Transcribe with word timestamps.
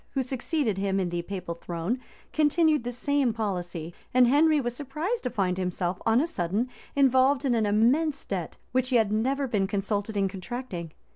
who 0.15 0.23
succeeded 0.23 0.79
him 0.79 0.99
in 0.99 1.09
the 1.09 1.21
papal 1.21 1.53
throne, 1.53 1.99
continued 2.33 2.83
the 2.83 2.91
same 2.91 3.31
policy, 3.31 3.93
and 4.15 4.25
Henry 4.27 4.59
was 4.59 4.75
surprised 4.75 5.21
to 5.21 5.29
find 5.29 5.59
himself 5.59 6.01
on 6.07 6.19
a 6.19 6.25
sudden 6.25 6.67
involved 6.95 7.45
in 7.45 7.53
an 7.53 7.67
immense 7.67 8.25
debt, 8.25 8.57
which 8.71 8.89
he 8.89 8.95
had 8.95 9.11
never 9.11 9.47
been 9.47 9.67
consulted 9.67 10.17
in 10.17 10.27
contracting. 10.27 10.91